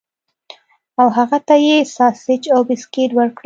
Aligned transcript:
او 0.99 1.07
هغه 1.17 1.37
ته 1.47 1.55
یې 1.67 1.77
ساسج 1.95 2.43
او 2.55 2.59
بسکټ 2.69 3.09
ورکړل 3.15 3.39